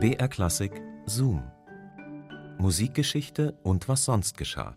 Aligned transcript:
BR 0.00 0.28
Klassik 0.28 0.80
Zoom. 1.06 1.42
Musikgeschichte 2.58 3.58
und 3.64 3.88
was 3.88 4.04
sonst 4.04 4.38
geschah. 4.38 4.76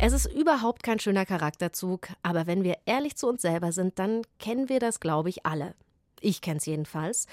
Es 0.00 0.12
ist 0.12 0.26
überhaupt 0.26 0.82
kein 0.82 0.98
schöner 0.98 1.24
Charakterzug, 1.24 2.08
aber 2.24 2.48
wenn 2.48 2.64
wir 2.64 2.78
ehrlich 2.84 3.14
zu 3.14 3.28
uns 3.28 3.42
selber 3.42 3.70
sind, 3.70 4.00
dann 4.00 4.22
kennen 4.40 4.68
wir 4.68 4.80
das, 4.80 4.98
glaube 4.98 5.28
ich, 5.28 5.46
alle. 5.46 5.76
Ich 6.20 6.40
kenne 6.40 6.56
es 6.56 6.66
jedenfalls. 6.66 7.28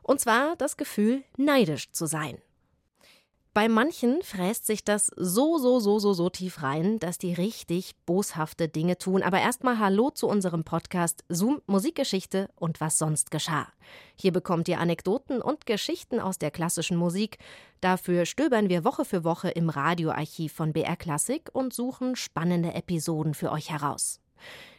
Und 0.00 0.18
zwar 0.20 0.56
das 0.56 0.78
Gefühl, 0.78 1.24
neidisch 1.36 1.92
zu 1.92 2.06
sein. 2.06 2.38
Bei 3.54 3.68
manchen 3.68 4.20
fräst 4.22 4.66
sich 4.66 4.82
das 4.82 5.12
so, 5.14 5.58
so, 5.58 5.78
so, 5.78 6.00
so, 6.00 6.12
so 6.12 6.28
tief 6.28 6.60
rein, 6.64 6.98
dass 6.98 7.18
die 7.18 7.34
richtig 7.34 7.94
boshafte 8.04 8.68
Dinge 8.68 8.98
tun. 8.98 9.22
Aber 9.22 9.40
erstmal 9.40 9.78
Hallo 9.78 10.10
zu 10.10 10.26
unserem 10.26 10.64
Podcast 10.64 11.22
Zoom 11.28 11.62
Musikgeschichte 11.66 12.48
und 12.56 12.80
was 12.80 12.98
sonst 12.98 13.30
geschah. 13.30 13.68
Hier 14.16 14.32
bekommt 14.32 14.66
ihr 14.66 14.80
Anekdoten 14.80 15.40
und 15.40 15.66
Geschichten 15.66 16.18
aus 16.18 16.40
der 16.40 16.50
klassischen 16.50 16.96
Musik. 16.96 17.38
Dafür 17.80 18.26
stöbern 18.26 18.68
wir 18.68 18.82
Woche 18.82 19.04
für 19.04 19.22
Woche 19.22 19.50
im 19.50 19.68
Radioarchiv 19.68 20.52
von 20.52 20.72
BR 20.72 20.96
Klassik 20.96 21.48
und 21.52 21.72
suchen 21.72 22.16
spannende 22.16 22.74
Episoden 22.74 23.34
für 23.34 23.52
euch 23.52 23.70
heraus. 23.70 24.18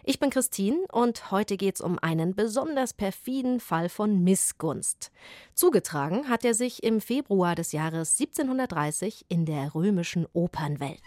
Ich 0.04 0.20
bin 0.20 0.30
Christine 0.30 0.78
und 0.92 1.32
heute 1.32 1.58
geht 1.58 1.76
es 1.76 1.82
um 1.82 1.98
einen 1.98 2.36
besonders 2.36 2.94
perfiden 2.94 3.60
Fall 3.60 3.90
von 3.90 4.24
Missgunst. 4.24 5.12
Zugetragen 5.56 6.30
hat 6.30 6.46
er 6.46 6.54
sich 6.54 6.84
im 6.84 7.02
Februar 7.02 7.56
des 7.56 7.72
Jahres 7.72 8.20
1730 8.20 9.26
in 9.30 9.46
der 9.46 9.74
römischen 9.74 10.28
Opernwelt. 10.34 11.02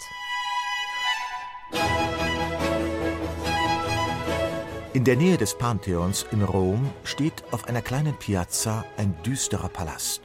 In 4.95 5.05
der 5.05 5.15
Nähe 5.15 5.37
des 5.37 5.57
Pantheons 5.57 6.27
in 6.33 6.43
Rom 6.43 6.91
steht 7.05 7.45
auf 7.53 7.69
einer 7.69 7.83
kleinen 7.83 8.19
Piazza 8.19 8.85
ein 8.97 9.15
düsterer 9.23 9.69
Palast. 9.69 10.23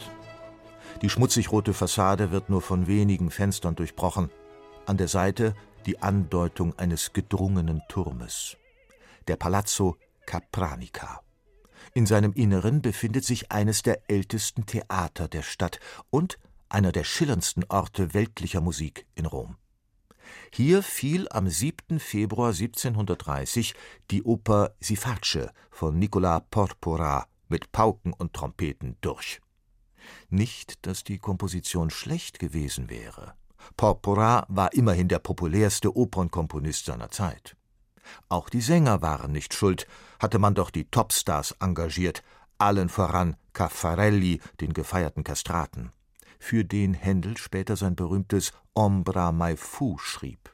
Die 1.03 1.09
schmutzig 1.09 1.51
rote 1.51 1.73
Fassade 1.73 2.31
wird 2.31 2.49
nur 2.49 2.61
von 2.61 2.87
wenigen 2.87 3.29
Fenstern 3.29 3.75
durchbrochen. 3.75 4.31
An 4.87 4.97
der 4.97 5.09
Seite 5.09 5.53
die 5.83 6.01
Andeutung 6.01 6.77
eines 6.77 7.13
gedrungenen 7.13 7.81
Turmes 7.89 8.57
der 9.27 9.35
Palazzo 9.35 9.97
Capranica. 10.25 11.21
In 11.93 12.05
seinem 12.05 12.33
Inneren 12.33 12.81
befindet 12.81 13.25
sich 13.25 13.51
eines 13.51 13.83
der 13.83 14.09
ältesten 14.09 14.65
Theater 14.65 15.27
der 15.27 15.43
Stadt 15.43 15.79
und 16.09 16.39
einer 16.69 16.91
der 16.91 17.03
schillerndsten 17.03 17.65
Orte 17.69 18.13
weltlicher 18.13 18.61
Musik 18.61 19.05
in 19.15 19.25
Rom. 19.25 19.57
Hier 20.51 20.81
fiel 20.81 21.27
am 21.29 21.49
7. 21.49 21.99
Februar 21.99 22.49
1730 22.49 23.75
die 24.09 24.23
Oper 24.23 24.73
Siface 24.79 25.49
von 25.69 25.99
Nicola 25.99 26.39
Porpora 26.39 27.27
mit 27.49 27.71
Pauken 27.71 28.13
und 28.13 28.33
Trompeten 28.33 28.97
durch. 29.01 29.41
Nicht, 30.29 30.85
dass 30.87 31.03
die 31.03 31.19
Komposition 31.19 31.89
schlecht 31.89 32.39
gewesen 32.39 32.89
wäre. 32.89 33.35
Porpora 33.77 34.45
war 34.49 34.73
immerhin 34.73 35.07
der 35.07 35.19
populärste 35.19 35.95
Opernkomponist 35.95 36.85
seiner 36.85 37.09
Zeit. 37.09 37.55
Auch 38.29 38.49
die 38.49 38.61
Sänger 38.61 39.01
waren 39.01 39.31
nicht 39.31 39.53
schuld, 39.53 39.87
hatte 40.19 40.39
man 40.39 40.55
doch 40.55 40.69
die 40.69 40.85
Topstars 40.85 41.55
engagiert, 41.59 42.23
allen 42.57 42.89
voran 42.89 43.35
Caffarelli, 43.53 44.41
den 44.61 44.73
gefeierten 44.73 45.23
Kastraten, 45.23 45.91
für 46.39 46.65
den 46.65 46.93
Händel 46.93 47.37
später 47.37 47.75
sein 47.75 47.95
berühmtes 47.95 48.51
Ombra 48.73 49.31
mai 49.31 49.55
fu 49.57 49.97
schrieb. 49.97 50.53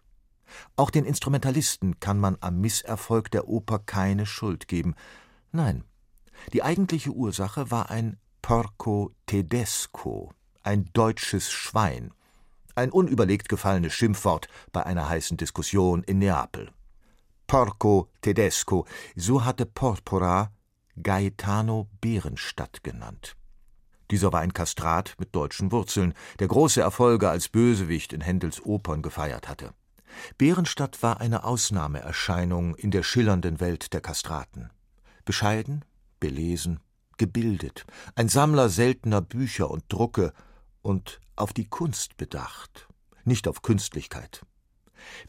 Auch 0.75 0.89
den 0.89 1.05
Instrumentalisten 1.05 1.99
kann 1.99 2.19
man 2.19 2.37
am 2.41 2.59
Misserfolg 2.59 3.31
der 3.31 3.47
Oper 3.47 3.79
keine 3.79 4.25
Schuld 4.25 4.67
geben. 4.67 4.95
Nein, 5.51 5.83
die 6.53 6.63
eigentliche 6.63 7.11
Ursache 7.11 7.71
war 7.71 7.89
ein 7.89 8.17
Porco 8.41 9.13
Tedesco, 9.25 10.31
ein 10.63 10.89
deutsches 10.93 11.51
Schwein, 11.51 12.11
ein 12.79 12.91
unüberlegt 12.91 13.49
gefallenes 13.49 13.93
Schimpfwort 13.93 14.47
bei 14.71 14.85
einer 14.85 15.07
heißen 15.07 15.37
Diskussion 15.37 16.03
in 16.03 16.19
Neapel. 16.19 16.71
Porco 17.47 18.09
Tedesco, 18.21 18.85
so 19.15 19.43
hatte 19.43 19.65
Porpora 19.65 20.51
Gaetano 20.95 21.89
Bärenstadt 22.01 22.83
genannt. 22.83 23.35
Dieser 24.11 24.33
war 24.33 24.41
ein 24.41 24.53
Kastrat 24.53 25.15
mit 25.19 25.35
deutschen 25.35 25.71
Wurzeln, 25.71 26.13
der 26.39 26.47
große 26.47 26.81
Erfolge 26.81 27.29
als 27.29 27.49
Bösewicht 27.49 28.13
in 28.13 28.21
Händels 28.21 28.63
Opern 28.65 29.01
gefeiert 29.01 29.47
hatte. 29.47 29.73
Bärenstadt 30.37 31.03
war 31.03 31.21
eine 31.21 31.43
Ausnahmeerscheinung 31.43 32.75
in 32.75 32.91
der 32.91 33.03
schillernden 33.03 33.59
Welt 33.59 33.93
der 33.93 34.01
Kastraten. 34.01 34.69
Bescheiden, 35.25 35.85
belesen, 36.19 36.79
gebildet, 37.17 37.85
ein 38.15 38.29
Sammler 38.29 38.69
seltener 38.69 39.21
Bücher 39.21 39.69
und 39.69 39.83
Drucke 39.89 40.33
und 40.81 41.19
auf 41.35 41.53
die 41.53 41.67
Kunst 41.67 42.17
bedacht, 42.17 42.87
nicht 43.23 43.47
auf 43.47 43.61
Künstlichkeit. 43.61 44.41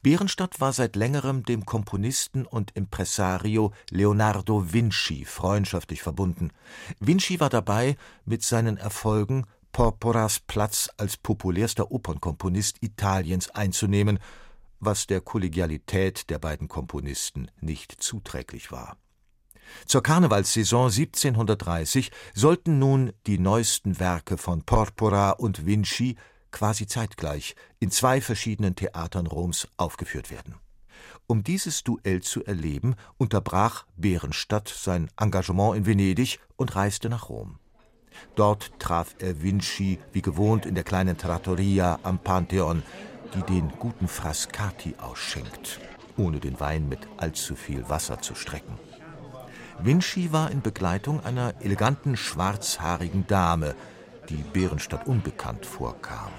Bärenstadt 0.02 0.60
war 0.60 0.72
seit 0.72 0.96
längerem 0.96 1.44
dem 1.44 1.64
Komponisten 1.64 2.44
und 2.46 2.72
Impresario 2.76 3.72
Leonardo 3.90 4.72
Vinci 4.72 5.24
freundschaftlich 5.24 6.02
verbunden. 6.02 6.50
Vinci 6.98 7.40
war 7.40 7.50
dabei, 7.50 7.96
mit 8.24 8.42
seinen 8.42 8.76
Erfolgen 8.76 9.46
Porporas 9.72 10.40
Platz 10.40 10.90
als 10.96 11.16
populärster 11.16 11.92
Opernkomponist 11.92 12.78
Italiens 12.80 13.50
einzunehmen, 13.50 14.18
was 14.80 15.06
der 15.06 15.20
Kollegialität 15.20 16.30
der 16.30 16.38
beiden 16.38 16.66
Komponisten 16.66 17.50
nicht 17.60 17.92
zuträglich 18.02 18.72
war. 18.72 18.96
Zur 19.86 20.02
Karnevalssaison 20.02 20.86
1730 20.86 22.10
sollten 22.34 22.78
nun 22.78 23.12
die 23.26 23.38
neuesten 23.38 23.98
Werke 23.98 24.36
von 24.36 24.62
Porpora 24.62 25.30
und 25.30 25.66
Vinci 25.66 26.16
quasi 26.50 26.86
zeitgleich 26.86 27.54
in 27.78 27.90
zwei 27.90 28.20
verschiedenen 28.20 28.76
Theatern 28.76 29.26
Roms 29.26 29.68
aufgeführt 29.76 30.30
werden. 30.30 30.56
Um 31.26 31.44
dieses 31.44 31.84
Duell 31.84 32.22
zu 32.22 32.44
erleben, 32.44 32.96
unterbrach 33.16 33.86
Bärenstadt 33.96 34.68
sein 34.68 35.08
Engagement 35.16 35.76
in 35.76 35.86
Venedig 35.86 36.40
und 36.56 36.74
reiste 36.74 37.08
nach 37.08 37.28
Rom. 37.28 37.58
Dort 38.34 38.72
traf 38.78 39.14
er 39.18 39.42
Vinci 39.42 39.98
wie 40.12 40.22
gewohnt 40.22 40.66
in 40.66 40.74
der 40.74 40.84
kleinen 40.84 41.16
Trattoria 41.16 42.00
am 42.02 42.18
Pantheon, 42.18 42.82
die 43.34 43.42
den 43.42 43.70
guten 43.78 44.08
Frascati 44.08 44.96
ausschenkt, 44.98 45.80
ohne 46.16 46.40
den 46.40 46.58
Wein 46.58 46.88
mit 46.88 47.00
allzu 47.16 47.54
viel 47.54 47.88
Wasser 47.88 48.20
zu 48.20 48.34
strecken. 48.34 48.78
Vinci 49.82 50.30
war 50.30 50.50
in 50.50 50.60
Begleitung 50.60 51.24
einer 51.24 51.54
eleganten 51.60 52.14
schwarzhaarigen 52.14 53.26
Dame, 53.26 53.74
die 54.28 54.42
Bärenstadt 54.52 55.06
unbekannt 55.06 55.64
vorkam. 55.64 56.30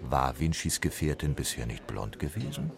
War 0.00 0.40
Vincis 0.40 0.80
Gefährtin 0.80 1.34
bisher 1.34 1.66
nicht 1.66 1.86
blond 1.86 2.18
gewesen? 2.18 2.72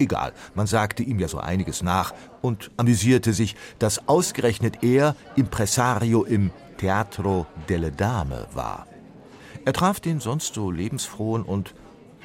Egal, 0.00 0.32
man 0.54 0.66
sagte 0.66 1.04
ihm 1.04 1.20
ja 1.20 1.28
so 1.28 1.38
einiges 1.38 1.82
nach 1.82 2.12
und 2.42 2.72
amüsierte 2.76 3.32
sich, 3.32 3.54
dass 3.78 4.08
ausgerechnet 4.08 4.82
er 4.82 5.14
Impresario 5.36 6.24
im 6.24 6.50
Teatro 6.76 7.46
delle 7.68 7.92
Dame 7.92 8.48
war. 8.52 8.86
Er 9.64 9.72
traf 9.72 10.00
den 10.00 10.18
sonst 10.18 10.54
so 10.54 10.72
lebensfrohen 10.72 11.44
und, 11.44 11.74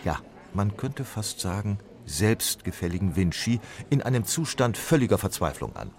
ja, 0.04 0.18
man 0.54 0.76
könnte 0.76 1.06
fast 1.06 1.40
sagen, 1.40 1.78
selbstgefälligen 2.06 3.16
Vinci 3.16 3.60
in 3.92 4.02
einem 4.02 4.26
Zustand 4.26 4.76
völliger 4.76 5.20
Verzweiflung 5.20 5.76
an. 5.76 5.92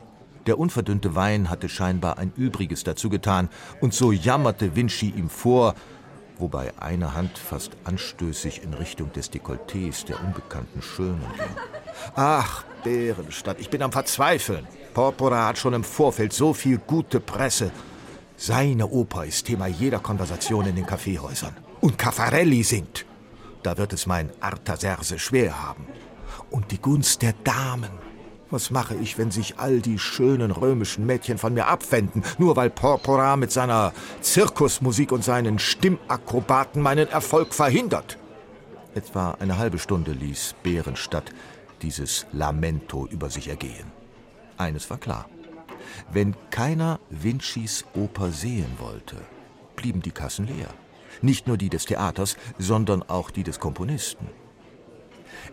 Der 0.47 0.59
unverdünnte 0.59 1.15
Wein 1.15 1.51
hatte 1.51 1.69
scheinbar 1.69 2.19
ein 2.19 2.33
Übriges 2.37 2.85
dazu 2.85 3.09
getan, 3.09 3.49
und 3.81 3.95
so 3.95 4.13
jammerte 4.13 4.75
Vinci 4.75 5.11
ihm 5.11 5.31
vor, 5.31 5.75
wobei 6.39 6.73
eine 6.79 7.15
Hand 7.15 7.39
fast 7.39 7.73
anstößig 7.85 8.63
in 8.63 8.75
Richtung 8.75 9.13
des 9.13 9.31
Dekolletés 9.33 10.05
der 10.05 10.21
unbekannten 10.21 10.83
Schönen 10.83 11.25
ging. 11.37 11.57
Ach, 12.17 12.65
Bärenstadt, 12.83 13.61
ich 13.61 13.71
bin 13.71 13.83
am 13.83 13.93
Verzweifeln. 13.93 14.67
Porpora 14.95 15.47
hat 15.47 15.59
schon 15.59 15.75
im 15.75 15.85
Vorfeld 15.85 16.33
so 16.33 16.53
viel 16.53 16.79
gute 16.79 17.21
Presse. 17.21 17.71
Seine 18.37 18.89
Oper 18.89 19.25
ist 19.25 19.47
Thema 19.47 19.69
jeder 19.69 20.01
Konversation 20.01 20.67
in 20.67 20.75
den 20.75 20.87
Kaffeehäusern. 20.87 21.57
Und 21.81 21.97
Caffarelli 21.97 22.65
singt. 22.65 23.07
Da 23.63 23.79
wird 23.79 23.93
es 23.93 24.07
mein 24.07 24.31
Artaserse 24.41 25.19
schwer 25.19 25.63
haben. 25.63 25.87
Und 26.51 26.73
die 26.73 26.81
Gunst 26.81 27.23
der 27.23 27.35
Damen. 27.45 27.91
Was 28.53 28.71
mache 28.71 28.95
ich, 28.95 29.17
wenn 29.17 29.31
sich 29.31 29.59
all 29.59 29.81
die 29.81 29.99
schönen 29.99 30.51
römischen 30.51 31.07
Mädchen 31.07 31.39
von 31.39 31.55
mir 31.55 31.69
abwenden, 31.69 32.23
nur 32.37 32.55
weil 32.55 32.69
Porpora 32.69 33.37
mit 33.37 33.51
seiner 33.51 33.95
Zirkusmusik 34.21 35.11
und 35.11 35.25
seinen 35.25 35.59
Stimmakrobaten 35.59 36.83
meinen 36.83 37.09
Erfolg 37.09 37.55
verhindert? 37.55 38.19
Etwa 38.95 39.39
eine 39.41 39.57
halbe 39.57 39.79
Stunde 39.79 40.13
ließ 40.13 40.57
Bärenstadt 40.63 41.33
dieses 41.81 42.27
Lamento 42.33 43.07
über 43.07 43.31
sich 43.31 43.49
ergehen. 43.49 43.91
Eines 44.59 44.91
war 44.91 44.99
klar. 44.99 45.31
Wenn 46.13 46.37
keiner 46.51 47.01
Vincis 47.09 47.87
Oper 47.95 48.33
sehen 48.33 48.77
wollte, 48.77 49.17
blieben 49.77 50.03
die 50.03 50.11
Kassen 50.11 50.47
leer. 50.47 50.69
Nicht 51.23 51.47
nur 51.47 51.57
die 51.57 51.71
des 51.71 51.87
Theaters, 51.87 52.37
sondern 52.59 53.03
auch 53.03 53.31
die 53.31 53.45
des 53.45 53.61
Komponisten. 53.61 54.27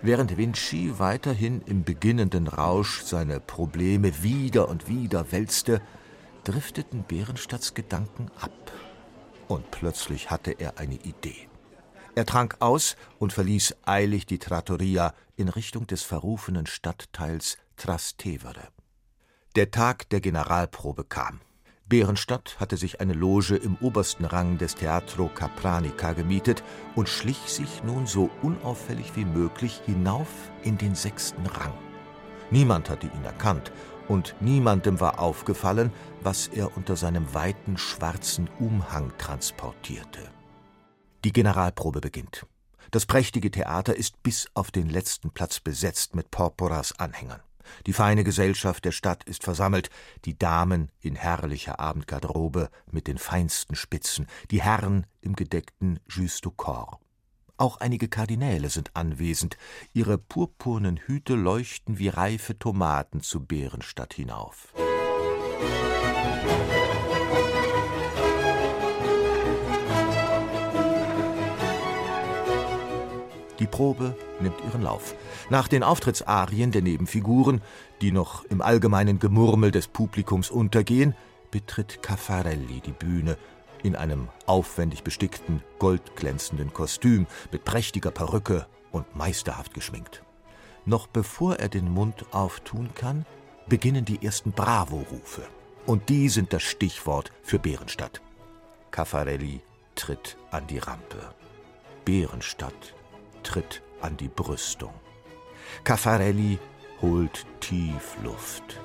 Während 0.02 0.38
Vinci 0.38 0.94
weiterhin 0.98 1.62
im 1.62 1.84
beginnenden 1.84 2.48
Rausch 2.48 3.02
seine 3.04 3.40
Probleme 3.40 4.24
wieder 4.24 4.70
und 4.70 4.88
wieder 4.88 5.32
wälzte, 5.32 5.82
drifteten 6.44 7.04
Bärenstadts 7.04 7.74
Gedanken 7.74 8.32
ab. 8.40 8.52
Und 9.48 9.72
plötzlich 9.72 10.30
hatte 10.30 10.52
er 10.52 10.78
eine 10.78 10.96
Idee. 10.96 11.48
Er 12.16 12.26
trank 12.26 12.58
aus 12.60 12.96
und 13.18 13.34
verließ 13.34 13.76
eilig 13.86 14.26
die 14.26 14.40
Trattoria 14.40 15.14
in 15.36 15.50
Richtung 15.50 15.88
des 15.88 16.04
verrufenen 16.04 16.66
Stadtteils 16.66 17.58
Trastevere. 17.78 18.68
Der 19.56 19.72
Tag 19.72 20.10
der 20.10 20.22
Generalprobe 20.22 21.04
kam. 21.06 21.42
Bärenstadt 21.90 22.56
hatte 22.60 22.78
sich 22.78 23.02
eine 23.02 23.14
Loge 23.14 23.56
im 23.56 23.76
obersten 23.82 24.24
Rang 24.24 24.60
des 24.60 24.76
Teatro 24.76 25.28
Capranica 25.28 26.14
gemietet 26.14 26.64
und 26.96 27.10
schlich 27.10 27.40
sich 27.48 27.84
nun 27.84 28.06
so 28.06 28.30
unauffällig 28.44 29.16
wie 29.16 29.26
möglich 29.26 29.82
hinauf 29.88 30.30
in 30.62 30.78
den 30.78 30.94
sechsten 30.94 31.46
Rang. 31.48 31.74
Niemand 32.52 32.90
hatte 32.90 33.08
ihn 33.08 33.26
erkannt, 33.26 33.72
und 34.08 34.36
niemandem 34.40 35.00
war 35.00 35.20
aufgefallen, 35.20 35.92
was 36.22 36.48
er 36.48 36.76
unter 36.78 36.96
seinem 36.96 37.34
weiten 37.34 37.78
schwarzen 37.78 38.50
Umhang 38.60 39.12
transportierte. 39.18 40.22
Die 41.24 41.34
Generalprobe 41.34 42.02
beginnt. 42.02 42.46
Das 42.92 43.06
prächtige 43.06 43.52
Theater 43.52 43.96
ist 43.96 44.22
bis 44.24 44.48
auf 44.54 44.72
den 44.72 44.90
letzten 44.90 45.32
Platz 45.32 45.60
besetzt 45.60 46.16
mit 46.16 46.32
Porporas 46.32 46.98
Anhängern. 47.00 47.42
Die 47.86 47.94
feine 47.94 48.24
Gesellschaft 48.24 48.86
der 48.86 48.92
Stadt 48.92 49.24
ist 49.24 49.44
versammelt, 49.44 49.90
die 50.26 50.38
Damen 50.38 50.92
in 51.00 51.16
herrlicher 51.16 51.80
Abendgarderobe 51.80 52.70
mit 52.92 53.08
den 53.08 53.18
feinsten 53.18 53.76
Spitzen, 53.76 54.28
die 54.52 54.62
Herren 54.62 55.06
im 55.22 55.36
gedeckten 55.36 56.00
Juste 56.08 56.42
du 56.42 56.52
Corps. 56.52 57.00
Auch 57.58 57.78
einige 57.78 58.08
Kardinäle 58.08 58.70
sind 58.70 58.96
anwesend, 58.96 59.58
ihre 59.92 60.18
purpurnen 60.18 60.98
Hüte 60.98 61.36
leuchten 61.36 62.00
wie 62.00 62.08
reife 62.08 62.58
Tomaten 62.58 63.22
zu 63.22 63.46
Bärenstadt 63.46 64.14
hinauf. 64.14 64.74
Die 73.60 73.68
Probe 73.68 74.16
nimmt 74.42 74.60
ihren 74.66 74.82
Lauf. 74.82 75.16
Nach 75.50 75.68
den 75.68 75.84
Auftrittsarien 75.84 76.72
der 76.72 76.82
Nebenfiguren, 76.82 77.62
die 78.02 78.12
noch 78.12 78.46
im 78.46 78.62
allgemeinen 78.62 79.20
Gemurmel 79.20 79.72
des 79.72 79.88
Publikums 79.88 80.50
untergehen, 80.50 81.16
betritt 81.52 82.02
Caffarelli 82.02 82.82
die 82.86 82.92
Bühne 82.92 83.38
in 83.84 83.96
einem 83.96 84.28
aufwendig 84.46 85.04
bestickten, 85.04 85.64
goldglänzenden 85.80 86.74
Kostüm 86.74 87.28
mit 87.52 87.64
prächtiger 87.66 88.12
Perücke 88.12 88.68
und 88.92 89.16
meisterhaft 89.16 89.74
geschminkt. 89.74 90.24
Noch 90.86 91.08
bevor 91.08 91.56
er 91.58 91.70
den 91.70 91.92
Mund 91.92 92.26
auftun 92.32 92.90
kann, 92.96 93.26
beginnen 93.68 94.06
die 94.06 94.26
ersten 94.26 94.52
Bravo-Rufe. 94.52 95.44
Und 95.86 96.10
die 96.10 96.30
sind 96.30 96.54
das 96.54 96.64
Stichwort 96.64 97.32
für 97.44 97.60
Bärenstadt. 97.60 98.22
Caffarelli 98.92 99.62
tritt 99.96 100.38
an 100.52 100.68
die 100.68 100.80
Rampe. 100.80 101.34
Bärenstadt 102.06 102.96
tritt 103.44 103.82
an 104.02 104.18
die 104.18 104.28
Brüstung. 104.28 104.94
Caffarelli 105.84 106.60
holt 107.02 107.46
tief 107.60 108.16
Luft. 108.24 108.80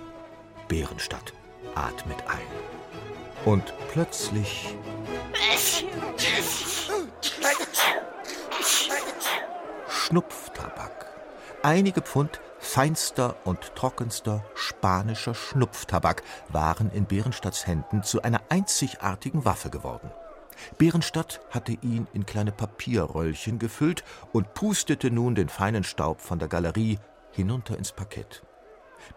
Bärenstadt 0.68 1.32
atmet 1.74 2.18
ein. 2.28 2.46
Und 3.44 3.74
plötzlich. 3.92 4.74
Schnupftabak. 9.88 11.06
Einige 11.62 12.02
Pfund 12.02 12.40
feinster 12.58 13.36
und 13.44 13.74
trockenster 13.74 14.44
spanischer 14.54 15.34
Schnupftabak 15.34 16.22
waren 16.48 16.90
in 16.90 17.04
Bärenstadts 17.04 17.66
Händen 17.66 18.02
zu 18.02 18.22
einer 18.22 18.40
einzigartigen 18.48 19.44
Waffe 19.44 19.70
geworden. 19.70 20.10
Bärenstadt 20.78 21.40
hatte 21.50 21.72
ihn 21.72 22.06
in 22.12 22.26
kleine 22.26 22.52
Papierröllchen 22.52 23.58
gefüllt 23.58 24.04
und 24.32 24.54
pustete 24.54 25.10
nun 25.10 25.34
den 25.34 25.48
feinen 25.48 25.84
Staub 25.84 26.20
von 26.20 26.38
der 26.38 26.48
Galerie 26.48 26.98
hinunter 27.32 27.76
ins 27.76 27.92
Parkett. 27.92 28.42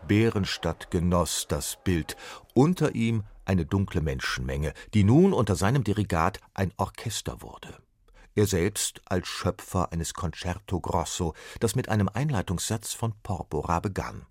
Bärenstadt 0.08 0.92
genoss 0.92 1.46
das 1.48 1.78
Bild, 1.84 2.18
unter 2.54 2.96
ihm 2.96 3.24
eine 3.46 3.66
dunkle 3.66 4.02
Menschenmenge, 4.02 4.74
die 4.94 5.04
nun 5.04 5.34
unter 5.34 5.56
seinem 5.56 5.84
Dirigat 5.84 6.40
ein 6.54 6.74
Orchester 6.78 7.42
wurde. 7.42 7.78
Er 8.36 8.46
selbst 8.46 9.02
als 9.06 9.28
Schöpfer 9.28 9.92
eines 9.92 10.14
Concerto 10.14 10.80
Grosso, 10.80 11.34
das 11.60 11.76
mit 11.76 11.90
einem 11.90 12.08
Einleitungssatz 12.08 12.94
von 12.94 13.14
Porpora 13.24 13.80
begann. 13.80 14.26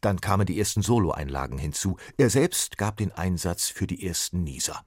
Dann 0.00 0.20
kamen 0.20 0.46
die 0.46 0.58
ersten 0.58 0.82
Soloeinlagen 0.82 1.58
hinzu. 1.58 1.96
Er 2.16 2.30
selbst 2.30 2.78
gab 2.78 2.96
den 2.98 3.12
Einsatz 3.12 3.68
für 3.68 3.86
die 3.86 4.06
ersten 4.06 4.44
Nieser. 4.44 4.84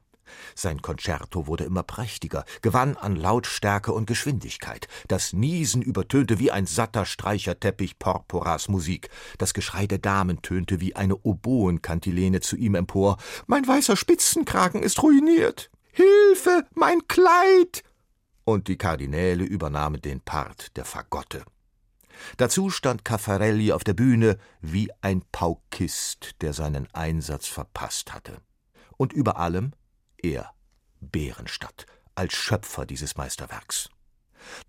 Sein 0.55 0.81
Concerto 0.81 1.47
wurde 1.47 1.63
immer 1.63 1.83
prächtiger, 1.83 2.45
gewann 2.61 2.97
an 2.97 3.15
Lautstärke 3.15 3.91
und 3.93 4.05
Geschwindigkeit. 4.05 4.87
Das 5.07 5.33
Niesen 5.33 5.81
übertönte 5.81 6.39
wie 6.39 6.51
ein 6.51 6.65
satter 6.65 7.05
Streicherteppich 7.05 7.99
Porporas 7.99 8.69
Musik. 8.69 9.09
Das 9.37 9.53
Geschrei 9.53 9.87
der 9.87 9.99
Damen 9.99 10.41
tönte 10.41 10.81
wie 10.81 10.95
eine 10.95 11.15
Oboenkantilene 11.15 12.41
zu 12.41 12.55
ihm 12.55 12.75
empor. 12.75 13.17
Mein 13.47 13.67
weißer 13.67 13.95
Spitzenkragen 13.95 14.83
ist 14.83 15.01
ruiniert. 15.03 15.69
Hilfe, 15.91 16.65
mein 16.75 17.07
Kleid! 17.07 17.83
Und 18.43 18.67
die 18.67 18.77
Kardinäle 18.77 19.43
übernahmen 19.43 20.01
den 20.01 20.21
Part 20.21 20.77
der 20.77 20.85
Fagotte. 20.85 21.43
Dazu 22.37 22.69
stand 22.69 23.05
Caffarelli 23.05 23.71
auf 23.71 23.83
der 23.83 23.93
Bühne 23.93 24.37
wie 24.61 24.89
ein 25.01 25.23
Paukist, 25.31 26.35
der 26.41 26.53
seinen 26.53 26.87
Einsatz 26.93 27.47
verpasst 27.47 28.13
hatte. 28.13 28.37
Und 28.97 29.13
über 29.13 29.37
allem 29.37 29.73
er, 30.27 30.53
Bärenstadt, 30.99 31.85
als 32.15 32.33
Schöpfer 32.33 32.85
dieses 32.85 33.15
Meisterwerks. 33.17 33.89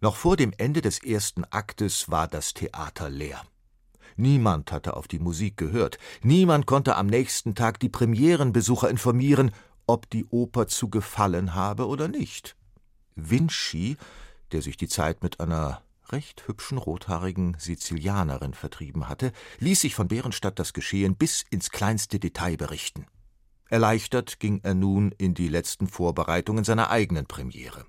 Noch 0.00 0.16
vor 0.16 0.36
dem 0.36 0.52
Ende 0.56 0.80
des 0.80 1.02
ersten 1.02 1.44
Aktes 1.44 2.10
war 2.10 2.28
das 2.28 2.54
Theater 2.54 3.10
leer. 3.10 3.42
Niemand 4.16 4.72
hatte 4.72 4.96
auf 4.96 5.06
die 5.06 5.20
Musik 5.20 5.56
gehört, 5.56 5.98
niemand 6.22 6.66
konnte 6.66 6.96
am 6.96 7.06
nächsten 7.06 7.54
Tag 7.54 7.78
die 7.78 7.88
Premierenbesucher 7.88 8.90
informieren, 8.90 9.52
ob 9.86 10.10
die 10.10 10.26
Oper 10.26 10.66
zu 10.66 10.90
gefallen 10.90 11.54
habe 11.54 11.86
oder 11.86 12.08
nicht. 12.08 12.56
Vinci, 13.14 13.96
der 14.52 14.62
sich 14.62 14.76
die 14.76 14.88
Zeit 14.88 15.22
mit 15.22 15.40
einer 15.40 15.82
recht 16.10 16.48
hübschen 16.48 16.78
rothaarigen 16.78 17.56
Sizilianerin 17.58 18.54
vertrieben 18.54 19.08
hatte, 19.08 19.32
ließ 19.58 19.80
sich 19.80 19.94
von 19.94 20.08
Bärenstadt 20.08 20.58
das 20.58 20.72
Geschehen 20.72 21.16
bis 21.16 21.44
ins 21.50 21.70
kleinste 21.70 22.18
Detail 22.18 22.56
berichten. 22.56 23.06
Erleichtert 23.68 24.40
ging 24.40 24.60
er 24.62 24.74
nun 24.74 25.12
in 25.18 25.34
die 25.34 25.48
letzten 25.48 25.88
Vorbereitungen 25.88 26.64
seiner 26.64 26.90
eigenen 26.90 27.26
Premiere. 27.26 27.84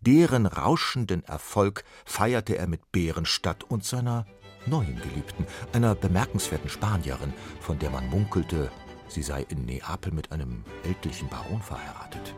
Deren 0.00 0.46
rauschenden 0.46 1.24
Erfolg 1.24 1.82
feierte 2.04 2.56
er 2.56 2.68
mit 2.68 2.92
Bärenstadt 2.92 3.64
und 3.64 3.84
seiner 3.84 4.26
neuen 4.66 5.00
Geliebten, 5.00 5.46
einer 5.72 5.94
bemerkenswerten 5.94 6.70
Spanierin, 6.70 7.32
von 7.60 7.78
der 7.78 7.90
man 7.90 8.08
munkelte, 8.08 8.70
sie 9.08 9.22
sei 9.22 9.44
in 9.48 9.64
Neapel 9.64 10.12
mit 10.12 10.30
einem 10.30 10.64
ältlichen 10.84 11.28
Baron 11.28 11.62
verheiratet. 11.62 12.34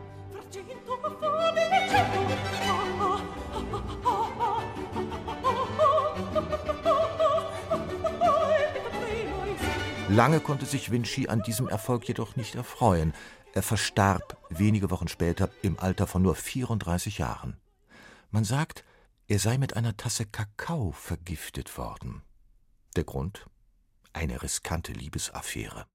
Lange 10.11 10.41
konnte 10.41 10.65
sich 10.65 10.91
Vinci 10.91 11.29
an 11.29 11.41
diesem 11.41 11.69
Erfolg 11.69 12.05
jedoch 12.05 12.35
nicht 12.35 12.55
erfreuen. 12.55 13.13
Er 13.53 13.63
verstarb 13.63 14.37
wenige 14.49 14.91
Wochen 14.91 15.07
später 15.07 15.49
im 15.61 15.79
Alter 15.79 16.05
von 16.05 16.21
nur 16.21 16.35
34 16.35 17.17
Jahren. 17.17 17.55
Man 18.29 18.43
sagt, 18.43 18.83
er 19.29 19.39
sei 19.39 19.57
mit 19.57 19.77
einer 19.77 19.95
Tasse 19.95 20.25
Kakao 20.25 20.91
vergiftet 20.91 21.77
worden. 21.77 22.23
Der 22.97 23.05
Grund? 23.05 23.45
Eine 24.11 24.41
riskante 24.43 24.91
Liebesaffäre. 24.91 25.85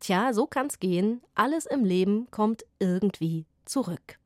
Tja, 0.00 0.32
so 0.32 0.46
kann's 0.46 0.78
gehen. 0.78 1.20
Alles 1.34 1.66
im 1.66 1.84
Leben 1.84 2.30
kommt 2.30 2.64
irgendwie 2.78 3.44
zurück. 3.66 4.17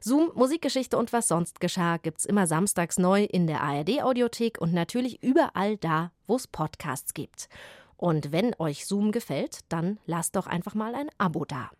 Zoom, 0.00 0.30
Musikgeschichte 0.34 0.96
und 0.96 1.12
was 1.12 1.28
sonst 1.28 1.60
geschah 1.60 1.96
gibt's 1.96 2.24
immer 2.24 2.46
samstags 2.46 2.98
neu 2.98 3.24
in 3.24 3.46
der 3.46 3.62
ARD-Audiothek 3.62 4.60
und 4.60 4.72
natürlich 4.72 5.22
überall 5.22 5.76
da, 5.76 6.12
wo 6.26 6.36
es 6.36 6.46
Podcasts 6.46 7.14
gibt. 7.14 7.48
Und 7.96 8.30
wenn 8.32 8.54
euch 8.58 8.86
Zoom 8.86 9.10
gefällt, 9.10 9.60
dann 9.68 9.98
lasst 10.06 10.36
doch 10.36 10.46
einfach 10.46 10.74
mal 10.74 10.94
ein 10.94 11.10
Abo 11.18 11.44
da. 11.44 11.70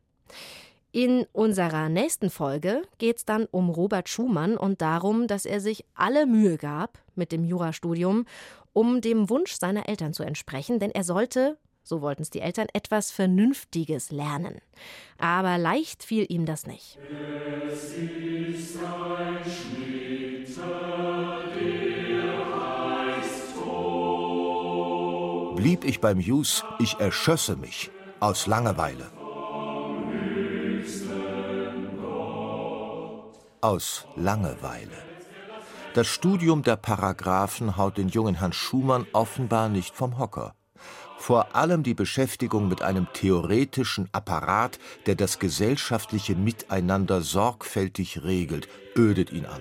In 0.91 1.27
unserer 1.33 1.89
nächsten 1.89 2.31
Folge 2.31 2.83
geht 2.97 3.19
es 3.19 3.25
dann 3.25 3.47
um 3.51 3.69
Robert 3.69 4.09
Schumann 4.09 4.57
und 4.57 4.81
darum, 4.81 5.27
dass 5.27 5.45
er 5.45 5.61
sich 5.61 5.85
alle 5.95 6.27
Mühe 6.27 6.57
gab 6.57 6.99
mit 7.15 7.31
dem 7.31 7.45
Jurastudium, 7.45 8.25
um 8.73 9.01
dem 9.01 9.29
Wunsch 9.29 9.53
seiner 9.53 9.89
Eltern 9.89 10.15
zu 10.15 10.23
entsprechen, 10.23 10.79
denn 10.79 10.91
er 10.91 11.05
sollte 11.05 11.59
so 11.89 12.03
wollten 12.03 12.23
es 12.23 12.31
die 12.31 12.41
Eltern, 12.41 12.69
etwas 12.73 13.11
Vernünftiges 13.11 14.11
lernen. 14.11 14.61
Aber 15.19 15.59
leicht 15.59 16.03
fiel 16.03 16.27
ihm 16.29 16.47
das 16.47 16.67
nicht. 16.67 16.99
Es 17.71 17.95
ist 17.95 18.79
ein 18.79 19.39
Schnitter, 19.51 20.99
Blieb 25.59 25.85
ich 25.85 26.01
beim 26.01 26.21
Jus, 26.21 26.65
ich 26.79 27.01
erschösse 27.01 27.57
mich 27.57 27.91
aus 28.21 28.47
Langeweile. 28.47 29.11
Aus 33.61 34.07
Langeweile. 34.15 35.03
Das 35.95 36.07
Studium 36.07 36.63
der 36.63 36.77
Paragraphen 36.77 37.77
haut 37.77 37.99
den 37.99 38.09
jungen 38.09 38.37
Herrn 38.37 38.53
Schumann 38.53 39.05
offenbar 39.13 39.69
nicht 39.69 39.97
vom 39.97 40.17
Hocker. 40.17 40.55
Vor 41.19 41.55
allem 41.55 41.83
die 41.83 41.95
Beschäftigung 41.95 42.69
mit 42.69 42.81
einem 42.81 43.07
theoretischen 43.13 44.09
Apparat, 44.13 44.79
der 45.07 45.17
das 45.17 45.39
gesellschaftliche 45.39 46.37
Miteinander 46.37 47.21
sorgfältig 47.21 48.23
regelt, 48.23 48.69
ödet 48.97 49.31
ihn 49.33 49.45
an. 49.45 49.61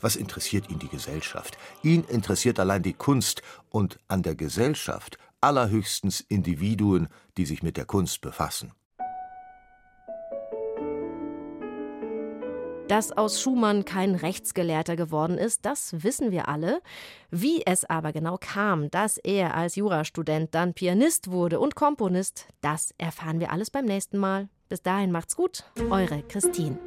Was 0.00 0.16
interessiert 0.16 0.70
ihn 0.70 0.78
die 0.78 0.88
Gesellschaft? 0.88 1.58
Ihn 1.82 2.04
interessiert 2.04 2.58
allein 2.58 2.82
die 2.82 2.94
Kunst 2.94 3.42
und 3.68 3.98
an 4.08 4.22
der 4.22 4.34
Gesellschaft 4.34 5.18
allerhöchstens 5.42 6.20
Individuen, 6.20 7.08
die 7.36 7.44
sich 7.44 7.62
mit 7.62 7.76
der 7.76 7.84
Kunst 7.84 8.20
befassen. 8.20 8.72
Dass 12.90 13.12
aus 13.12 13.40
Schumann 13.40 13.84
kein 13.84 14.16
Rechtsgelehrter 14.16 14.96
geworden 14.96 15.38
ist, 15.38 15.64
das 15.64 16.02
wissen 16.02 16.32
wir 16.32 16.48
alle. 16.48 16.82
Wie 17.30 17.64
es 17.64 17.84
aber 17.84 18.10
genau 18.12 18.36
kam, 18.36 18.90
dass 18.90 19.16
er 19.16 19.54
als 19.54 19.76
Jurastudent 19.76 20.56
dann 20.56 20.74
Pianist 20.74 21.30
wurde 21.30 21.60
und 21.60 21.76
Komponist, 21.76 22.48
das 22.62 22.92
erfahren 22.98 23.38
wir 23.38 23.52
alles 23.52 23.70
beim 23.70 23.84
nächsten 23.84 24.18
Mal. 24.18 24.48
Bis 24.68 24.82
dahin 24.82 25.12
macht's 25.12 25.36
gut, 25.36 25.62
eure 25.88 26.24
Christine. 26.24 26.80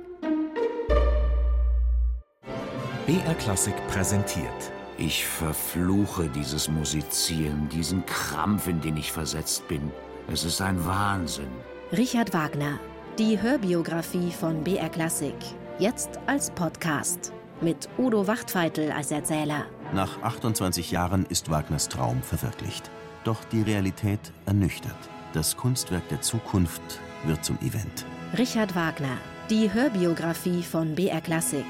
BR 3.05 3.35
Klassik 3.35 3.75
präsentiert. 3.87 4.73
Ich 4.97 5.25
verfluche 5.25 6.27
dieses 6.27 6.67
Musizieren, 6.67 7.69
diesen 7.69 8.05
Krampf, 8.05 8.67
in 8.67 8.81
den 8.81 8.97
ich 8.97 9.09
versetzt 9.09 9.69
bin. 9.69 9.89
Es 10.27 10.43
ist 10.43 10.59
ein 10.59 10.85
Wahnsinn. 10.85 11.47
Richard 11.93 12.33
Wagner, 12.33 12.77
die 13.17 13.41
Hörbiografie 13.41 14.31
von 14.31 14.65
BR 14.65 14.89
Klassik. 14.89 15.35
Jetzt 15.79 16.19
als 16.27 16.51
Podcast. 16.51 17.33
Mit 17.59 17.89
Udo 17.97 18.27
Wachtfeitel 18.27 18.91
als 18.91 19.09
Erzähler. 19.09 19.65
Nach 19.91 20.21
28 20.21 20.91
Jahren 20.91 21.25
ist 21.25 21.49
Wagners 21.49 21.89
Traum 21.89 22.21
verwirklicht. 22.21 22.91
Doch 23.23 23.43
die 23.45 23.63
Realität 23.63 24.19
ernüchtert. 24.45 24.95
Das 25.33 25.57
Kunstwerk 25.57 26.07
der 26.09 26.21
Zukunft 26.21 26.81
wird 27.25 27.43
zum 27.43 27.57
Event. 27.61 28.05
Richard 28.37 28.75
Wagner, 28.75 29.17
die 29.49 29.73
Hörbiografie 29.73 30.61
von 30.61 30.93
BR 30.93 31.21
Klassik. 31.21 31.65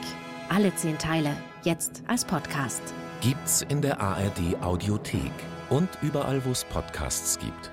Alle 0.50 0.76
zehn 0.76 0.98
Teile, 0.98 1.32
jetzt 1.64 2.04
als 2.08 2.26
Podcast. 2.26 2.82
Gibt's 3.22 3.62
in 3.70 3.82
der 3.82 4.02
ARD 4.02 4.62
Audiothek 4.62 5.32
und 5.70 5.88
überall, 6.02 6.44
wo 6.44 6.52
es 6.52 6.66
Podcasts 6.66 7.40
gibt. 7.40 7.73